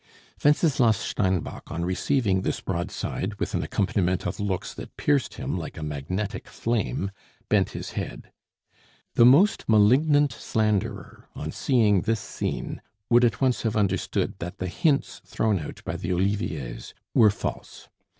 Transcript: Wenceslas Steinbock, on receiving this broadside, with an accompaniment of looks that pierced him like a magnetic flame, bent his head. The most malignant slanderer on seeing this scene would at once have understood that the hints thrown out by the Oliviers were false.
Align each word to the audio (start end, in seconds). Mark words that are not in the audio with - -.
Wenceslas 0.43 0.97
Steinbock, 0.97 1.69
on 1.69 1.85
receiving 1.85 2.41
this 2.41 2.59
broadside, 2.59 3.35
with 3.35 3.53
an 3.53 3.61
accompaniment 3.61 4.25
of 4.25 4.39
looks 4.39 4.73
that 4.73 4.97
pierced 4.97 5.35
him 5.35 5.55
like 5.55 5.77
a 5.77 5.83
magnetic 5.83 6.47
flame, 6.47 7.11
bent 7.49 7.73
his 7.77 7.91
head. 7.91 8.31
The 9.13 9.27
most 9.27 9.65
malignant 9.69 10.33
slanderer 10.33 11.29
on 11.35 11.51
seeing 11.51 12.01
this 12.01 12.19
scene 12.19 12.81
would 13.11 13.23
at 13.23 13.41
once 13.41 13.61
have 13.61 13.75
understood 13.77 14.39
that 14.39 14.57
the 14.57 14.69
hints 14.69 15.21
thrown 15.23 15.59
out 15.59 15.83
by 15.85 15.97
the 15.97 16.09
Oliviers 16.13 16.95
were 17.13 17.29
false. 17.29 17.87